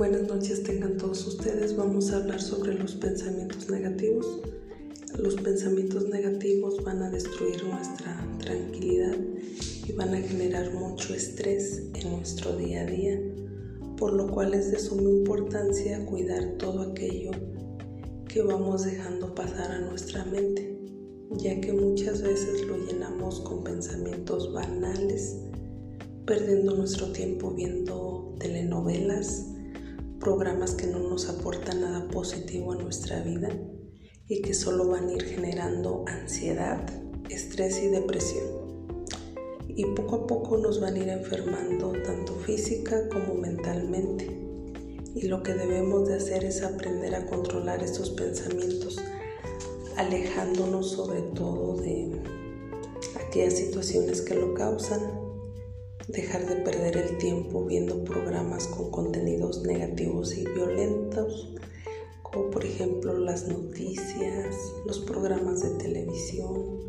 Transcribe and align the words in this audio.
Buenas 0.00 0.28
noches 0.28 0.62
tengan 0.62 0.96
todos 0.96 1.26
ustedes. 1.26 1.76
Vamos 1.76 2.10
a 2.10 2.16
hablar 2.16 2.40
sobre 2.40 2.72
los 2.72 2.94
pensamientos 2.94 3.68
negativos. 3.68 4.40
Los 5.18 5.34
pensamientos 5.34 6.08
negativos 6.08 6.82
van 6.82 7.02
a 7.02 7.10
destruir 7.10 7.62
nuestra 7.64 8.26
tranquilidad 8.38 9.14
y 9.86 9.92
van 9.92 10.14
a 10.14 10.22
generar 10.22 10.72
mucho 10.72 11.12
estrés 11.12 11.82
en 11.92 12.12
nuestro 12.12 12.56
día 12.56 12.80
a 12.80 12.86
día, 12.86 13.20
por 13.98 14.14
lo 14.14 14.26
cual 14.28 14.54
es 14.54 14.70
de 14.70 14.78
suma 14.78 15.10
importancia 15.10 16.06
cuidar 16.06 16.56
todo 16.56 16.80
aquello 16.80 17.32
que 18.26 18.40
vamos 18.40 18.86
dejando 18.86 19.34
pasar 19.34 19.70
a 19.70 19.80
nuestra 19.80 20.24
mente, 20.24 20.78
ya 21.32 21.60
que 21.60 21.74
muchas 21.74 22.22
veces 22.22 22.66
lo 22.66 22.78
llenamos 22.86 23.40
con 23.40 23.62
pensamientos 23.64 24.50
banales, 24.54 25.36
perdiendo 26.24 26.74
nuestro 26.74 27.12
tiempo 27.12 27.50
viendo 27.50 28.34
telenovelas, 28.40 29.50
programas 30.20 30.74
que 30.74 30.86
no 30.86 30.98
nos 30.98 31.30
aportan 31.30 31.80
nada 31.80 32.06
positivo 32.08 32.72
a 32.72 32.76
nuestra 32.76 33.22
vida 33.22 33.48
y 34.28 34.42
que 34.42 34.52
solo 34.52 34.86
van 34.86 35.08
a 35.08 35.12
ir 35.14 35.24
generando 35.24 36.04
ansiedad, 36.06 36.86
estrés 37.30 37.82
y 37.82 37.88
depresión. 37.88 38.44
Y 39.66 39.86
poco 39.94 40.16
a 40.16 40.26
poco 40.26 40.58
nos 40.58 40.78
van 40.78 40.94
a 40.94 40.98
ir 40.98 41.08
enfermando 41.08 41.92
tanto 42.04 42.34
física 42.34 43.08
como 43.08 43.34
mentalmente. 43.34 44.26
Y 45.14 45.26
lo 45.26 45.42
que 45.42 45.54
debemos 45.54 46.06
de 46.06 46.16
hacer 46.16 46.44
es 46.44 46.62
aprender 46.62 47.14
a 47.14 47.24
controlar 47.24 47.82
estos 47.82 48.10
pensamientos, 48.10 48.98
alejándonos 49.96 50.90
sobre 50.90 51.22
todo 51.34 51.76
de 51.80 52.20
aquellas 53.26 53.54
situaciones 53.54 54.20
que 54.20 54.34
lo 54.34 54.52
causan 54.52 55.30
dejar 56.12 56.46
de 56.46 56.56
perder 56.56 56.96
el 56.96 57.18
tiempo 57.18 57.64
viendo 57.64 58.02
programas 58.04 58.66
con 58.66 58.90
contenidos 58.90 59.49
las 63.30 63.46
noticias, 63.46 64.56
los 64.86 64.98
programas 64.98 65.62
de 65.62 65.70
televisión. 65.78 66.80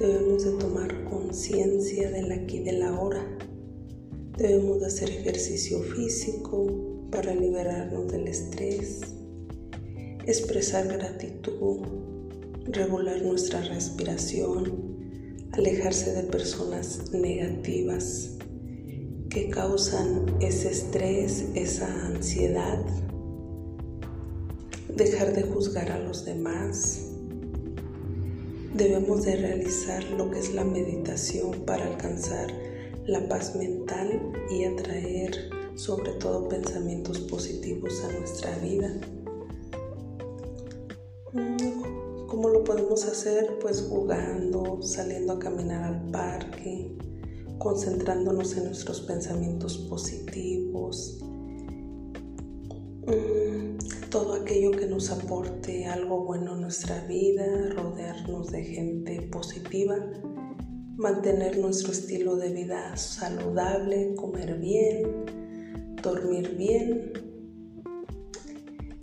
Debemos 0.00 0.44
de 0.44 0.50
tomar 0.58 1.04
conciencia 1.04 2.10
del 2.10 2.32
aquí 2.32 2.56
y 2.56 2.64
de 2.64 2.72
la 2.72 2.98
hora. 2.98 3.24
Debemos 4.36 4.80
de 4.80 4.86
hacer 4.86 5.10
ejercicio 5.10 5.80
físico 5.80 7.06
para 7.12 7.32
liberarnos 7.36 8.10
del 8.10 8.26
estrés, 8.26 9.00
expresar 10.26 10.88
gratitud, 10.88 11.86
regular 12.64 13.22
nuestra 13.22 13.60
respiración, 13.62 14.96
alejarse 15.52 16.14
de 16.14 16.24
personas 16.24 17.12
negativas 17.12 18.38
que 19.28 19.48
causan 19.50 20.34
ese 20.40 20.70
estrés, 20.70 21.44
esa 21.54 22.06
ansiedad, 22.06 22.84
dejar 24.96 25.34
de 25.34 25.42
juzgar 25.42 25.90
a 25.90 25.98
los 25.98 26.24
demás. 26.24 27.06
Debemos 28.74 29.24
de 29.24 29.36
realizar 29.36 30.04
lo 30.10 30.30
que 30.30 30.38
es 30.38 30.54
la 30.54 30.64
meditación 30.64 31.64
para 31.66 31.86
alcanzar 31.86 32.52
la 33.06 33.28
paz 33.28 33.56
mental 33.56 34.32
y 34.50 34.64
atraer 34.64 35.50
sobre 35.74 36.12
todo 36.12 36.48
pensamientos 36.48 37.18
positivos 37.20 38.02
a 38.04 38.12
nuestra 38.18 38.56
vida. 38.58 38.92
¿Cómo 42.26 42.48
lo 42.48 42.64
podemos 42.64 43.04
hacer? 43.04 43.58
Pues 43.60 43.86
jugando, 43.88 44.80
saliendo 44.82 45.34
a 45.34 45.38
caminar 45.38 45.82
al 45.82 46.10
parque, 46.10 46.96
concentrándonos 47.58 48.56
en 48.56 48.64
nuestros 48.64 49.00
pensamientos 49.00 49.76
positivos, 49.76 51.18
mm, 51.22 51.29
todo 54.10 54.34
aquello 54.34 54.72
que 54.72 54.86
nos 54.86 55.10
aporte 55.10 55.86
algo 55.86 56.24
bueno 56.24 56.54
en 56.54 56.62
nuestra 56.62 57.04
vida, 57.04 57.70
rodearnos 57.76 58.50
de 58.50 58.64
gente 58.64 59.22
positiva, 59.22 59.96
mantener 60.96 61.58
nuestro 61.58 61.92
estilo 61.92 62.36
de 62.36 62.52
vida 62.52 62.96
saludable, 62.96 64.14
comer 64.16 64.58
bien, 64.58 65.24
dormir 66.02 66.56
bien 66.56 67.12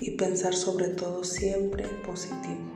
y 0.00 0.12
pensar 0.12 0.54
sobre 0.54 0.88
todo 0.88 1.22
siempre 1.22 1.84
positivo. 2.06 2.73